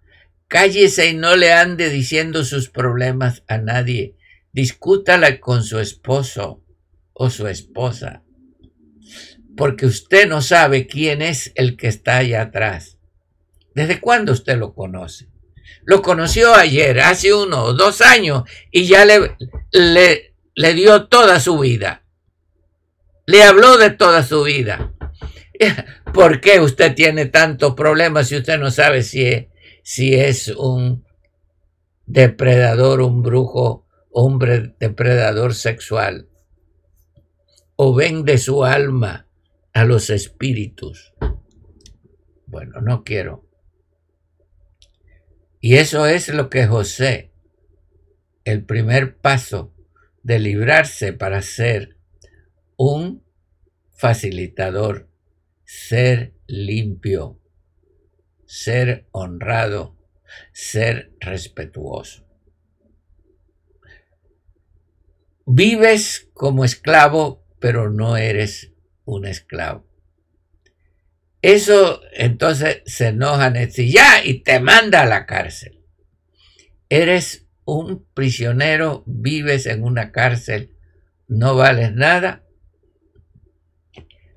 [0.48, 4.16] Cállese y no le ande diciendo sus problemas a nadie.
[4.54, 6.64] Discútala con su esposo
[7.14, 8.24] o su esposa.
[9.56, 12.98] Porque usted no sabe quién es el que está allá atrás.
[13.76, 15.30] ¿Desde cuándo usted lo conoce?
[15.84, 19.38] Lo conoció ayer, hace uno o dos años, y ya le,
[19.72, 22.04] le, dio toda su vida.
[23.26, 24.94] Le habló de toda su vida.
[26.14, 29.48] ¿Por qué usted tiene tantos problemas si usted no sabe si
[29.84, 31.06] si es un
[32.06, 33.81] depredador, un brujo,
[34.12, 36.30] hombre depredador sexual,
[37.76, 39.28] o vende su alma
[39.74, 41.14] a los espíritus.
[42.46, 43.48] Bueno, no quiero.
[45.60, 47.32] Y eso es lo que José,
[48.44, 49.74] el primer paso
[50.24, 51.98] de librarse para ser
[52.76, 53.24] un
[53.92, 55.08] facilitador,
[55.64, 57.40] ser limpio,
[58.46, 59.96] ser honrado,
[60.52, 62.31] ser respetuoso.
[65.54, 68.72] Vives como esclavo, pero no eres
[69.04, 69.86] un esclavo.
[71.42, 75.84] Eso entonces se enoja ya y te manda a la cárcel.
[76.88, 80.78] Eres un prisionero, vives en una cárcel,
[81.28, 82.46] no vales nada.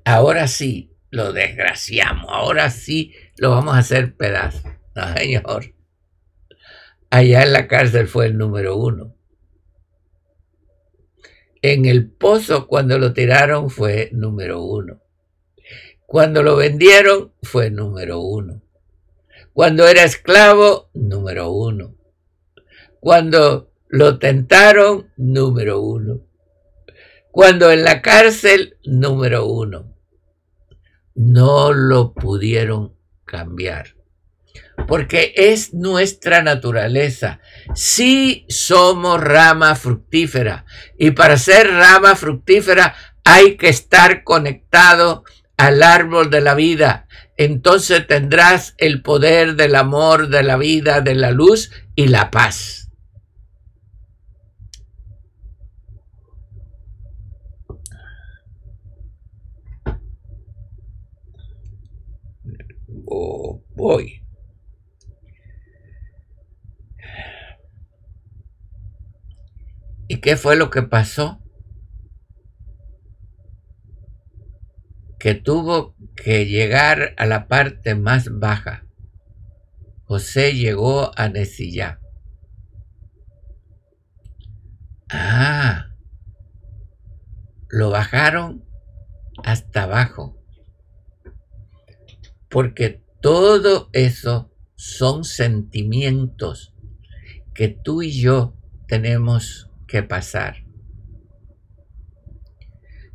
[0.03, 4.69] Ahora sí, lo desgraciamos, ahora sí lo vamos a hacer pedazo.
[4.93, 5.73] No, señor.
[7.09, 9.14] Allá en la cárcel fue el número uno.
[11.67, 15.01] En el pozo cuando lo tiraron fue número uno.
[16.05, 18.61] Cuando lo vendieron fue número uno.
[19.51, 21.95] Cuando era esclavo, número uno.
[22.99, 26.21] Cuando lo tentaron, número uno.
[27.31, 29.91] Cuando en la cárcel, número uno.
[31.15, 33.95] No lo pudieron cambiar.
[34.87, 37.39] Porque es nuestra naturaleza.
[37.73, 40.65] Si somos rama fructífera.
[40.97, 45.23] Y para ser rama fructífera hay que estar conectado
[45.57, 47.07] al árbol de la vida.
[47.37, 52.85] Entonces tendrás el poder del amor, de la vida, de la luz y la paz.
[63.75, 64.24] voy.
[70.07, 71.41] ¿Y qué fue lo que pasó?
[75.19, 78.85] Que tuvo que llegar a la parte más baja.
[80.03, 81.99] José llegó a Nesillá.
[85.09, 85.87] Ah,
[87.69, 88.65] lo bajaron
[89.43, 90.35] hasta abajo
[92.55, 96.73] porque todo eso son sentimientos
[97.53, 98.55] que tú y yo
[98.87, 100.63] tenemos que pasar.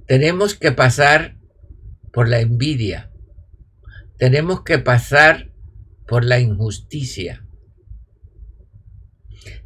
[0.06, 1.37] Tenemos que pasar
[2.12, 3.11] por la envidia.
[4.18, 5.50] Tenemos que pasar
[6.06, 7.46] por la injusticia.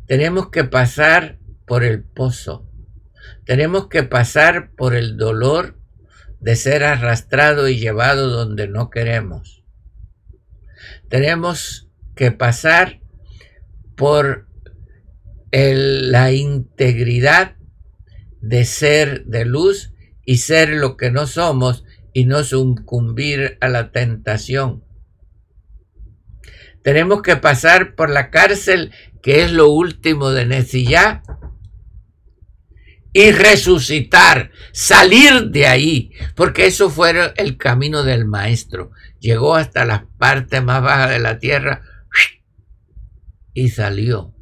[0.07, 2.71] Tenemos que pasar por el pozo.
[3.47, 5.79] Tenemos que pasar por el dolor
[6.41, 9.65] de ser arrastrado y llevado donde no queremos
[11.09, 13.01] tenemos que pasar
[13.97, 14.49] por
[15.55, 17.57] la integridad
[18.41, 19.93] de ser de luz
[20.25, 24.85] y ser lo que no somos y no sucumbir a la tentación.
[26.83, 31.23] Tenemos que pasar por la cárcel, que es lo último de Nesillá,
[33.13, 38.91] y resucitar, salir de ahí, porque eso fue el camino del maestro.
[39.21, 41.83] Llegó hasta la parte más baja de la tierra
[43.55, 44.34] y salió.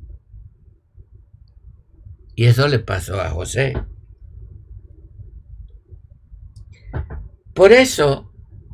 [2.35, 3.75] Y eso le pasó a José.
[7.55, 8.33] Por eso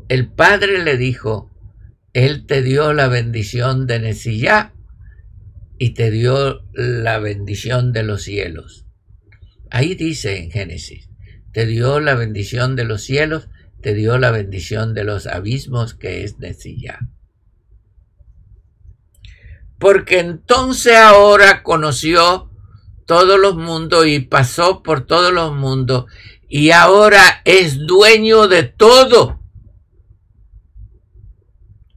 [0.09, 1.51] el padre le dijo,
[2.13, 4.75] Él te dio la bendición de Nesillá
[5.79, 8.87] y te dio la bendición de los cielos.
[9.71, 11.11] Ahí dice en Génesis,
[11.53, 13.49] te dio la bendición de los cielos,
[13.83, 16.99] te dio la bendición de los abismos que es Nesilla.
[19.79, 22.48] Porque entonces ahora conoció
[23.09, 26.05] todos los mundos y pasó por todos los mundos
[26.47, 29.41] y ahora es dueño de todo.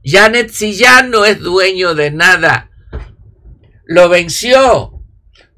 [0.02, 2.70] Janet si ya no es dueño de nada,
[3.84, 5.04] lo venció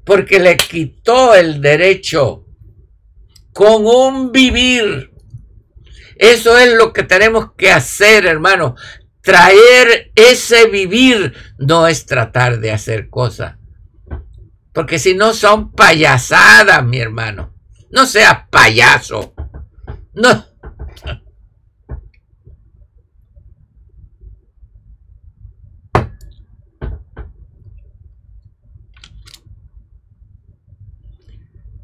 [0.03, 2.45] porque le quitó el derecho
[3.53, 5.13] con un vivir.
[6.17, 8.75] Eso es lo que tenemos que hacer, hermano.
[9.21, 13.55] Traer ese vivir no es tratar de hacer cosas.
[14.75, 17.55] Porque si no son payasadas, mi hermano.
[17.91, 19.33] No sea payaso.
[20.13, 20.45] No.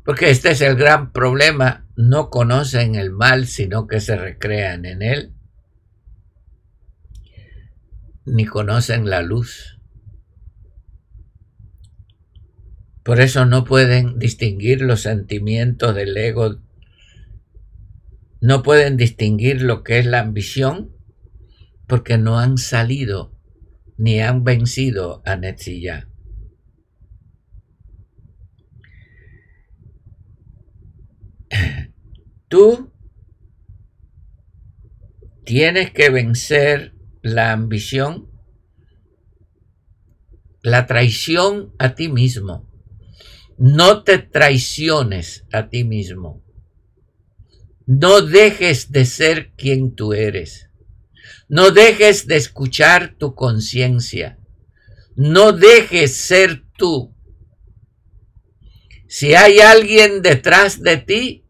[0.03, 1.87] Porque este es el gran problema.
[1.95, 5.33] No conocen el mal, sino que se recrean en él.
[8.25, 9.80] Ni conocen la luz.
[13.03, 16.61] Por eso no pueden distinguir los sentimientos del ego.
[18.39, 20.95] No pueden distinguir lo que es la ambición
[21.87, 23.35] porque no han salido
[23.97, 26.07] ni han vencido a Netzilla.
[32.47, 32.91] Tú
[35.43, 38.29] tienes que vencer la ambición,
[40.61, 42.70] la traición a ti mismo.
[43.63, 46.43] No te traiciones a ti mismo.
[47.85, 50.71] No dejes de ser quien tú eres.
[51.47, 54.39] No dejes de escuchar tu conciencia.
[55.15, 57.13] No dejes ser tú.
[59.07, 61.45] Si hay alguien detrás de ti,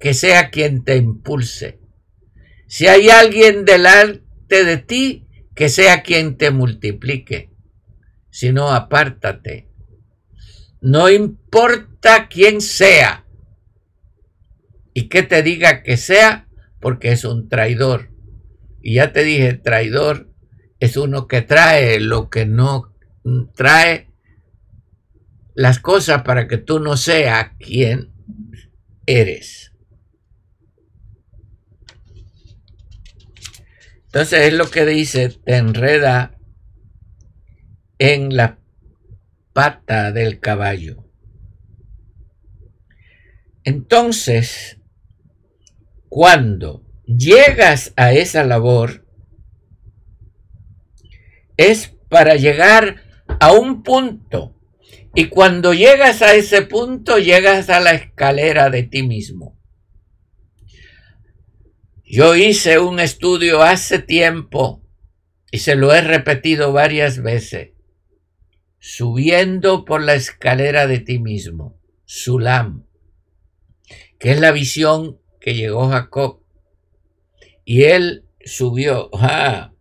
[0.00, 1.78] que sea quien te impulse.
[2.66, 7.52] Si hay alguien delante de ti, que sea quien te multiplique.
[8.28, 9.68] Si no, apártate.
[10.84, 13.24] No importa quién sea
[14.92, 16.46] y que te diga que sea,
[16.78, 18.10] porque es un traidor.
[18.82, 20.30] Y ya te dije, traidor
[20.80, 22.94] es uno que trae lo que no
[23.54, 24.10] trae
[25.54, 28.12] las cosas para que tú no seas quien
[29.06, 29.72] eres.
[34.04, 36.38] Entonces es lo que dice, te enreda
[37.98, 38.58] en la
[39.54, 41.08] pata del caballo.
[43.62, 44.78] Entonces,
[46.10, 49.06] cuando llegas a esa labor,
[51.56, 53.02] es para llegar
[53.40, 54.54] a un punto.
[55.14, 59.56] Y cuando llegas a ese punto, llegas a la escalera de ti mismo.
[62.04, 64.84] Yo hice un estudio hace tiempo
[65.52, 67.73] y se lo he repetido varias veces.
[68.86, 72.84] Subiendo por la escalera de ti mismo, Sulam,
[74.18, 76.42] que es la visión que llegó Jacob.
[77.64, 79.08] Y él subió.
[79.14, 79.72] ¡Ah!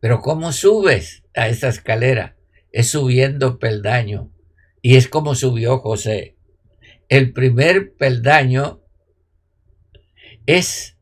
[0.00, 2.38] Pero ¿cómo subes a esa escalera?
[2.72, 4.32] Es subiendo peldaño.
[4.80, 6.38] Y es como subió José.
[7.10, 8.80] El primer peldaño
[10.46, 10.96] es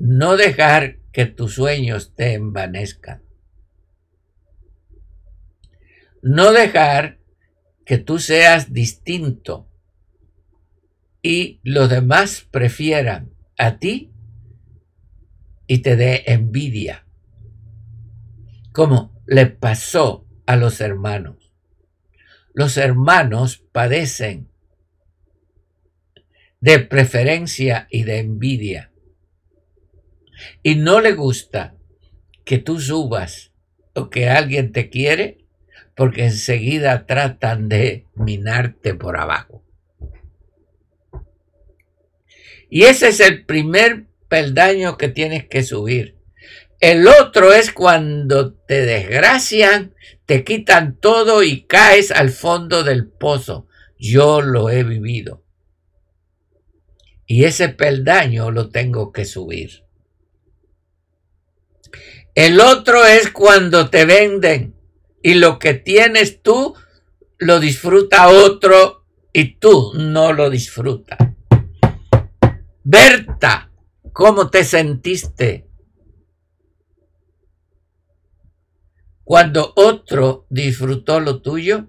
[0.00, 3.22] no dejar que tus sueños te envanezcan.
[6.26, 7.18] No dejar
[7.84, 9.68] que tú seas distinto
[11.20, 14.10] y los demás prefieran a ti
[15.66, 17.04] y te dé envidia,
[18.72, 21.52] como le pasó a los hermanos.
[22.54, 24.48] Los hermanos padecen
[26.58, 28.92] de preferencia y de envidia.
[30.62, 31.76] Y no le gusta
[32.46, 33.52] que tú subas
[33.94, 35.43] o que alguien te quiere
[35.96, 39.64] porque enseguida tratan de minarte por abajo.
[42.68, 46.18] Y ese es el primer peldaño que tienes que subir.
[46.80, 49.94] El otro es cuando te desgracian,
[50.26, 53.68] te quitan todo y caes al fondo del pozo.
[53.96, 55.44] Yo lo he vivido.
[57.26, 59.84] Y ese peldaño lo tengo que subir.
[62.34, 64.73] El otro es cuando te venden
[65.24, 66.74] y lo que tienes tú
[67.38, 71.18] lo disfruta otro y tú no lo disfrutas.
[72.82, 73.72] Berta,
[74.12, 75.66] ¿cómo te sentiste
[79.24, 81.88] cuando otro disfrutó lo tuyo?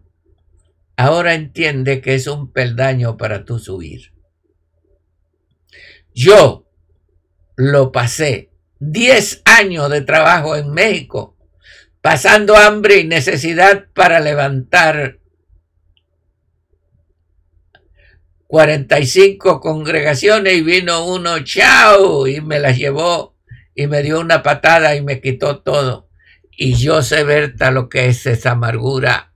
[0.96, 4.14] Ahora entiende que es un peldaño para tú subir.
[6.14, 6.70] Yo
[7.58, 11.35] lo pasé 10 años de trabajo en México
[12.06, 15.22] pasando hambre y necesidad para levantar
[18.45, 23.36] 45 congregaciones y vino uno, chao, y me las llevó
[23.74, 26.08] y me dio una patada y me quitó todo.
[26.51, 29.34] Y yo sé, Berta, lo que es esa amargura,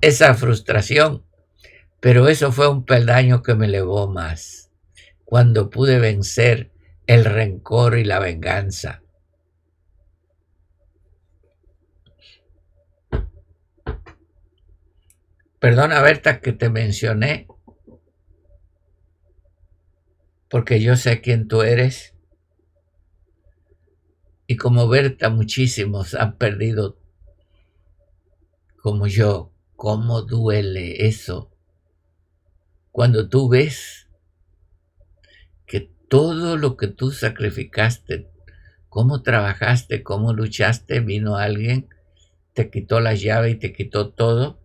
[0.00, 1.26] esa frustración.
[2.00, 4.70] Pero eso fue un peldaño que me elevó más,
[5.26, 6.72] cuando pude vencer
[7.06, 9.01] el rencor y la venganza.
[15.62, 17.46] Perdona, Berta, que te mencioné,
[20.50, 22.16] porque yo sé quién tú eres.
[24.48, 26.98] Y como Berta, muchísimos han perdido,
[28.82, 31.52] como yo, cómo duele eso.
[32.90, 34.08] Cuando tú ves
[35.64, 38.28] que todo lo que tú sacrificaste,
[38.88, 41.88] cómo trabajaste, cómo luchaste, vino alguien,
[42.52, 44.61] te quitó la llave y te quitó todo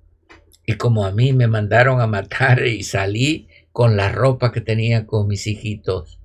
[0.70, 5.07] y como a mí me mandaron a matar y salí con la ropa que tenía
[5.07, 6.20] con mis hijitos,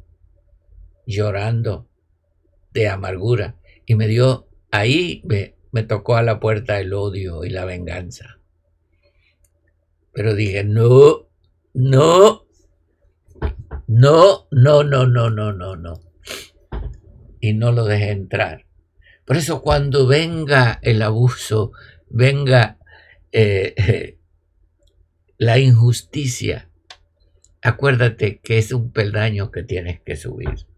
[1.06, 1.88] llorando
[2.72, 3.54] de amargura.
[3.86, 5.22] Y me dio, ahí
[5.70, 8.40] me, tocó a la puerta el odio y la venganza.
[10.12, 11.28] Pero dije, no,
[11.72, 12.44] no,
[13.86, 16.00] no, no, no, no, no, no, no.
[17.38, 18.66] Y no lo dejé entrar.
[19.24, 21.70] Por eso cuando venga el abuso,
[22.10, 22.78] venga
[23.30, 24.18] eh,
[25.42, 26.68] la injusticia,
[27.62, 30.68] acuérdate que es un peldaño que tienes que subir.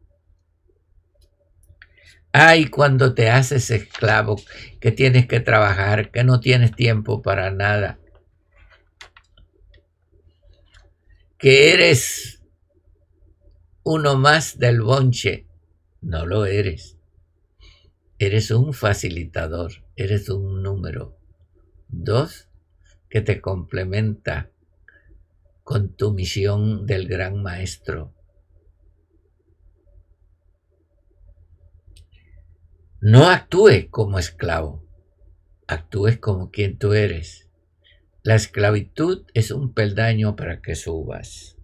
[2.32, 4.40] Ay, cuando te haces esclavo,
[4.80, 7.98] que tienes que trabajar, que no tienes tiempo para nada,
[11.36, 12.40] que eres
[13.82, 15.46] uno más del bonche,
[16.00, 16.96] no lo eres.
[18.18, 21.18] Eres un facilitador, eres un número.
[21.88, 22.48] Dos,
[23.10, 24.50] que te complementa
[25.64, 28.14] con tu misión del gran maestro.
[33.00, 34.86] No actúes como esclavo,
[35.66, 37.48] actúes como quien tú eres.
[38.22, 41.56] La esclavitud es un peldaño para que subas.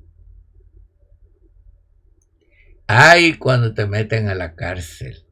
[2.86, 5.26] Ay, cuando te meten a la cárcel,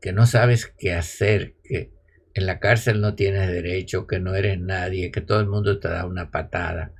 [0.00, 1.92] que no sabes qué hacer, que
[2.34, 5.88] en la cárcel no tienes derecho, que no eres nadie, que todo el mundo te
[5.88, 6.94] da una patada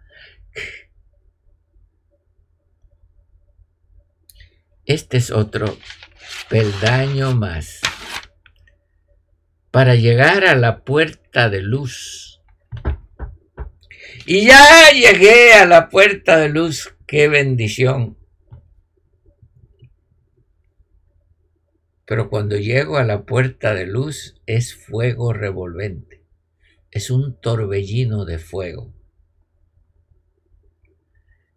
[4.85, 5.79] Este es otro
[6.49, 7.81] peldaño más.
[9.71, 12.43] Para llegar a la puerta de luz.
[14.27, 16.95] Y ya llegué a la puerta de luz.
[17.07, 18.19] Qué bendición.
[22.05, 26.25] Pero cuando llego a la puerta de luz es fuego revolvente.
[26.91, 28.93] Es un torbellino de fuego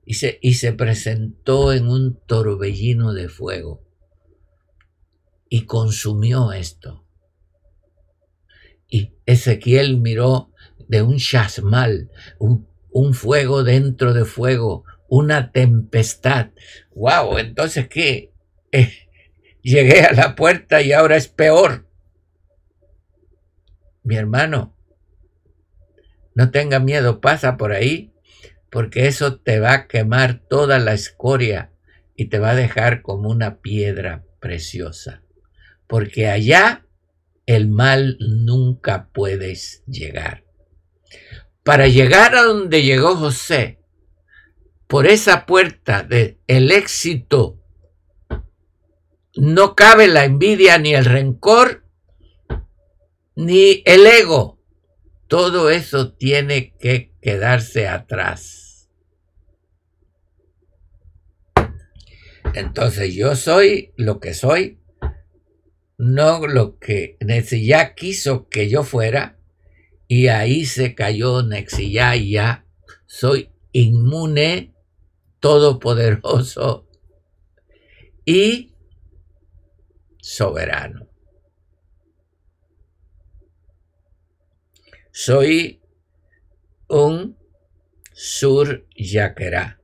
[0.06, 3.84] y se, y se presentó en un torbellino de fuego
[5.50, 7.04] y consumió esto.
[8.88, 10.52] Y Ezequiel miró
[10.88, 16.52] de un chasmal, un, fuego dentro de fuego, una tempestad.
[16.94, 17.40] ¡Wow!
[17.40, 18.32] Entonces, ¿qué?
[18.72, 18.92] Eh,
[19.62, 21.88] llegué a la puerta y ahora es peor.
[24.04, 24.76] Mi hermano,
[26.36, 28.15] no tenga miedo, pasa por ahí
[28.76, 31.72] porque eso te va a quemar toda la escoria
[32.14, 35.24] y te va a dejar como una piedra preciosa.
[35.88, 36.86] Porque allá
[37.46, 40.44] el mal nunca puedes llegar.
[41.64, 43.80] Para llegar a donde llegó José,
[44.88, 47.62] por esa puerta del el éxito,
[49.38, 51.86] no cabe la envidia ni el rencor
[53.38, 54.60] ni el ego.
[55.30, 58.64] Todo eso tiene que quedarse atrás.
[62.56, 64.80] Entonces yo soy lo que soy,
[65.98, 67.18] no lo que
[67.66, 69.38] ya quiso que yo fuera,
[70.08, 72.66] y ahí se cayó Nexiyá y ya
[73.06, 74.74] soy inmune,
[75.42, 76.88] todopoderoso
[78.24, 78.74] y
[80.22, 81.10] soberano.
[85.12, 85.82] Soy
[86.88, 87.38] un
[88.14, 89.82] sur yaquerá.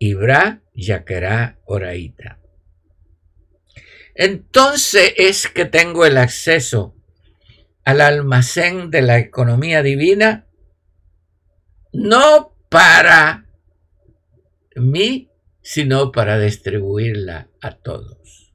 [0.00, 2.38] Ibra Yaquerá Oraita.
[4.14, 6.94] Entonces es que tengo el acceso
[7.84, 10.46] al almacén de la economía divina,
[11.92, 13.46] no para
[14.74, 15.30] mí,
[15.62, 18.45] sino para distribuirla a todos.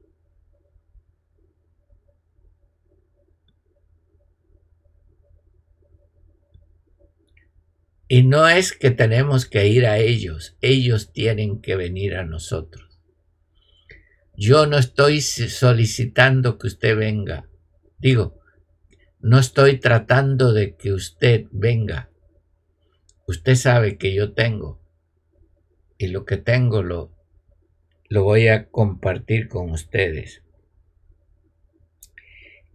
[8.13, 12.99] Y no es que tenemos que ir a ellos, ellos tienen que venir a nosotros.
[14.35, 17.47] Yo no estoy solicitando que usted venga.
[17.99, 18.37] Digo,
[19.21, 22.11] no estoy tratando de que usted venga.
[23.27, 24.81] Usted sabe que yo tengo.
[25.97, 27.15] Y lo que tengo lo,
[28.09, 30.43] lo voy a compartir con ustedes.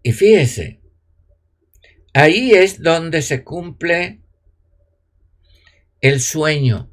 [0.03, 0.80] Y fíjese,
[2.14, 4.22] ahí es donde se cumple
[6.01, 6.90] el sueño,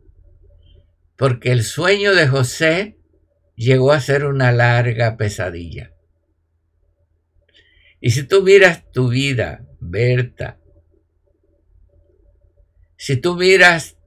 [1.18, 2.98] porque el sueño de José
[3.56, 5.94] llegó a ser una larga pesadilla.
[8.00, 10.60] Y si tú miras tu vida, Berta,
[12.98, 13.98] si tú miras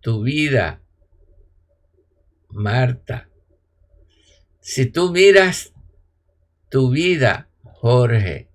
[0.00, 0.82] tu vida,
[2.48, 3.28] Marta,
[4.60, 5.72] si tú miras
[6.68, 8.48] tu vida, Jorge,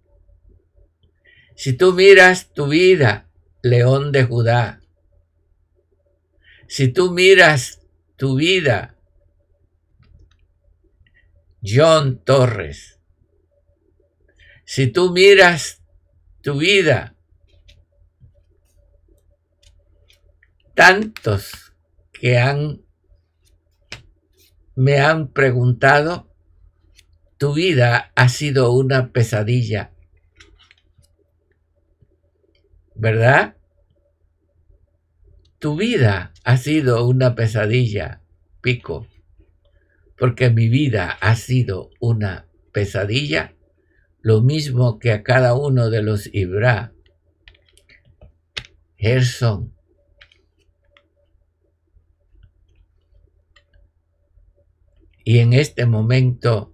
[1.56, 3.30] si tú miras tu vida,
[3.62, 4.81] León de Judá,
[6.72, 7.82] si tú miras
[8.16, 8.96] tu vida,
[11.62, 12.98] John Torres,
[14.64, 15.82] si tú miras
[16.42, 17.18] tu vida,
[20.74, 21.74] tantos
[22.14, 22.86] que han
[24.74, 26.34] me han preguntado,
[27.38, 29.92] tu vida ha sido una pesadilla,
[32.96, 33.58] ¿verdad?
[35.62, 38.24] Tu vida ha sido una pesadilla,
[38.62, 39.06] Pico,
[40.18, 43.54] porque mi vida ha sido una pesadilla,
[44.22, 46.94] lo mismo que a cada uno de los Ibra,
[48.98, 49.72] Gerson,
[55.24, 56.74] y en este momento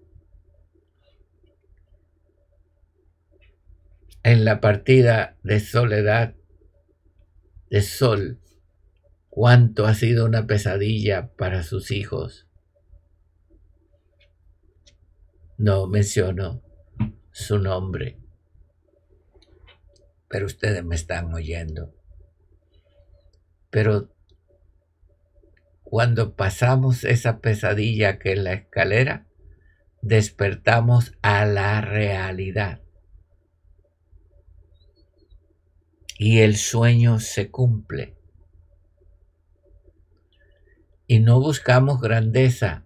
[4.23, 6.35] en la partida de soledad
[7.69, 8.39] de sol
[9.37, 12.47] cuánto ha sido una pesadilla para sus hijos.
[15.59, 16.63] No menciono
[17.29, 18.17] su nombre,
[20.27, 21.93] pero ustedes me están oyendo.
[23.69, 24.11] Pero
[25.83, 29.27] cuando pasamos esa pesadilla que es la escalera,
[30.01, 32.81] despertamos a la realidad.
[36.17, 38.16] Y el sueño se cumple
[41.07, 42.85] y no buscamos grandeza,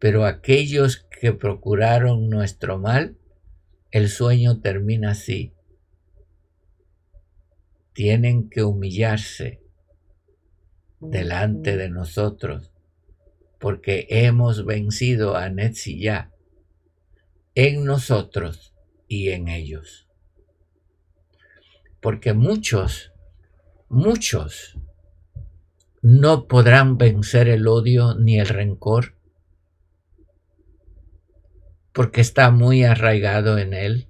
[0.00, 3.16] pero aquellos que procuraron nuestro mal,
[3.92, 5.54] el sueño termina así.
[7.92, 9.62] Tienen que humillarse
[11.00, 12.72] delante de nosotros,
[13.58, 16.32] porque hemos vencido a Netzillá
[17.54, 18.74] en nosotros
[19.08, 20.08] y en ellos.
[22.00, 23.12] Porque muchos,
[23.88, 24.76] muchos
[26.08, 29.16] no podrán vencer el odio ni el rencor,
[31.92, 34.08] porque está muy arraigado en él.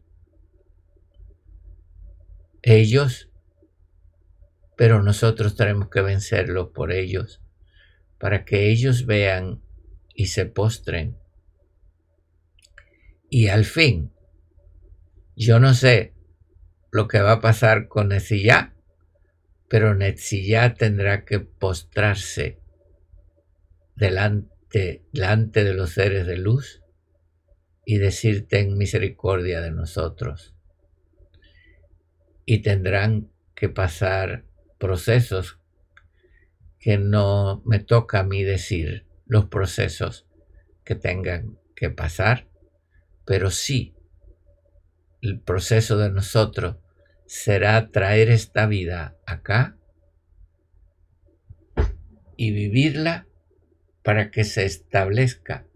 [2.61, 3.31] Ellos,
[4.77, 7.41] pero nosotros tenemos que vencerlo por ellos,
[8.19, 9.63] para que ellos vean
[10.13, 11.17] y se postren.
[13.31, 14.13] Y al fin,
[15.35, 16.13] yo no sé
[16.91, 18.76] lo que va a pasar con ese ya,
[19.69, 22.61] pero Netzillá tendrá que postrarse
[23.97, 26.83] delante, delante de los seres de luz
[27.85, 30.55] y decir ten misericordia de nosotros.
[32.45, 34.45] Y tendrán que pasar
[34.79, 35.59] procesos
[36.79, 40.27] que no me toca a mí decir los procesos
[40.85, 42.49] que tengan que pasar,
[43.25, 43.97] pero sí
[45.21, 46.77] el proceso de nosotros
[47.27, 49.77] será traer esta vida acá
[52.37, 53.27] y vivirla
[54.03, 55.67] para que se establezca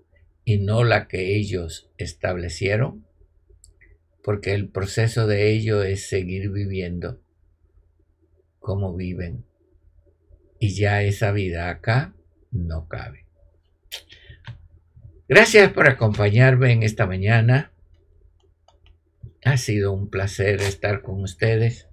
[0.45, 3.07] y no la que ellos establecieron,
[4.23, 7.21] porque el proceso de ello es seguir viviendo
[8.59, 9.45] como viven
[10.61, 12.15] y ya esa vida acá
[12.53, 13.27] no cabe.
[15.29, 17.73] Gracias por acompañarme en esta mañana.
[19.45, 21.89] Ha sido un placer estar con ustedes,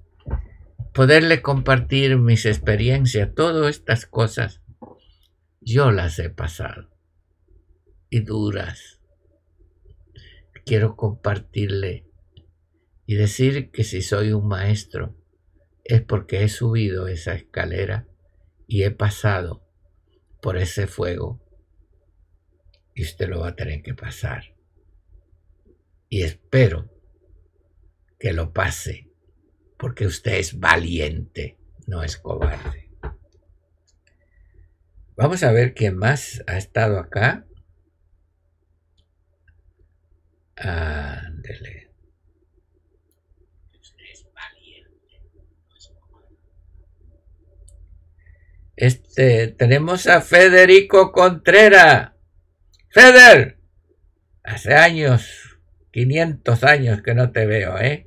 [0.93, 4.61] poderle compartir mis experiencias, todas estas cosas.
[5.61, 6.89] Yo las he pasado
[8.09, 8.99] y duras.
[10.65, 12.05] Quiero compartirle
[13.05, 15.15] y decir que si soy un maestro
[15.85, 18.09] es porque he subido esa escalera
[18.67, 19.65] y he pasado
[20.41, 21.41] por ese fuego
[22.93, 24.55] y usted lo va a tener que pasar.
[26.09, 26.96] Y espero
[28.19, 29.09] que lo pase,
[29.77, 32.89] porque usted es valiente, no es cobarde.
[35.15, 37.45] Vamos a ver quién más ha estado acá.
[40.55, 41.87] Ándele.
[48.75, 52.11] Este, tenemos a Federico Contreras.
[52.89, 53.57] Feder,
[54.43, 55.59] hace años,
[55.91, 58.06] 500 años que no te veo, ¿eh?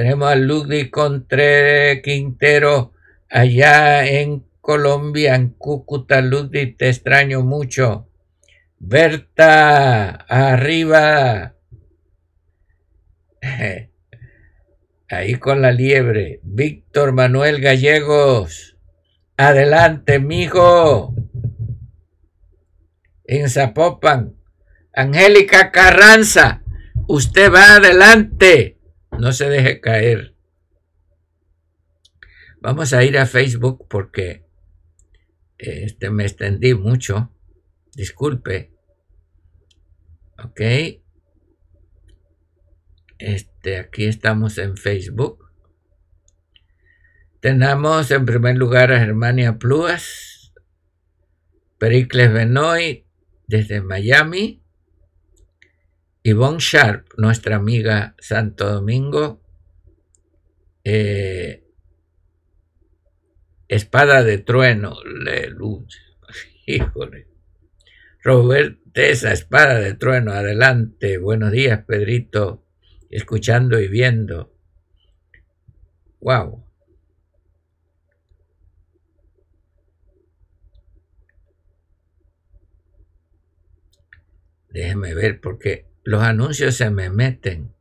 [0.00, 2.94] Tenemos a Ludwig Contreras Quintero
[3.28, 6.22] allá en Colombia, en Cúcuta.
[6.22, 8.08] Ludwig, te extraño mucho.
[8.78, 11.54] Berta, arriba.
[15.10, 16.40] Ahí con la liebre.
[16.44, 18.78] Víctor Manuel Gallegos.
[19.36, 21.14] Adelante, mijo.
[23.24, 24.34] En Zapopan.
[24.94, 26.62] Angélica Carranza.
[27.06, 28.79] Usted va adelante.
[29.20, 30.34] No se deje caer.
[32.62, 34.46] Vamos a ir a Facebook porque
[35.58, 37.30] este, me extendí mucho.
[37.94, 38.72] Disculpe.
[40.42, 40.60] Ok.
[43.18, 45.50] Este, aquí estamos en Facebook.
[47.40, 50.54] Tenemos en primer lugar a Germania Pluas,
[51.76, 53.06] Pericles Benoy
[53.46, 54.59] desde Miami,
[56.22, 59.40] Yvonne Sharp, nuestra amiga Santo Domingo,
[60.84, 61.64] eh,
[63.68, 65.98] Espada de Trueno, luz,
[66.66, 67.28] híjole.
[68.22, 71.16] Robert esa Espada de Trueno, adelante.
[71.18, 72.66] Buenos días, Pedrito,
[73.08, 74.52] escuchando y viendo.
[76.20, 76.66] Wow.
[84.68, 87.74] Déjeme ver porque los anuncios se me meten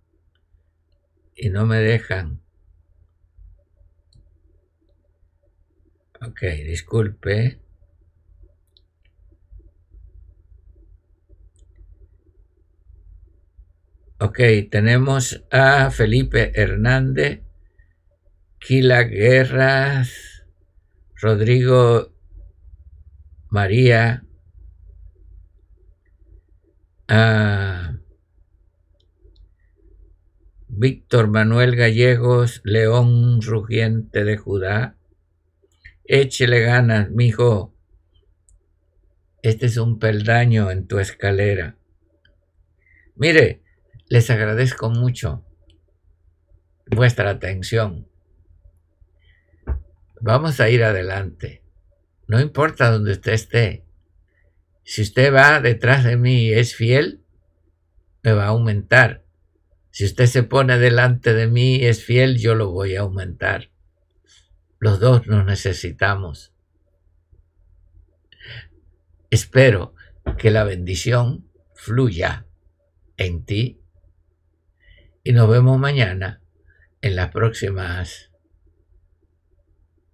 [1.36, 2.42] y no me dejan.
[6.22, 7.60] Ok, disculpe.
[14.22, 14.40] Ok,
[14.70, 17.42] tenemos a Felipe Hernández,
[18.60, 20.44] Kila Guerras,
[21.16, 22.14] Rodrigo
[23.50, 24.26] María,
[27.08, 27.89] a
[30.82, 34.96] Víctor Manuel Gallegos, León Rugiente de Judá.
[36.06, 37.76] Échele ganas, mijo.
[39.42, 41.76] Este es un peldaño en tu escalera.
[43.14, 43.62] Mire,
[44.08, 45.44] les agradezco mucho
[46.86, 48.08] vuestra atención.
[50.22, 51.62] Vamos a ir adelante.
[52.26, 53.84] No importa donde usted esté.
[54.86, 57.22] Si usted va detrás de mí y es fiel,
[58.24, 59.26] me va a aumentar.
[59.92, 63.70] Si usted se pone delante de mí y es fiel, yo lo voy a aumentar.
[64.80, 66.54] Los dos nos necesitamos.
[69.30, 69.94] Espero
[70.38, 72.46] que la bendición fluya
[73.18, 73.82] en ti
[75.24, 76.42] y nos vemos mañana
[77.02, 78.32] en las próximas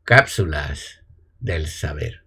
[0.04, 1.04] cápsulas
[1.40, 2.25] del saber.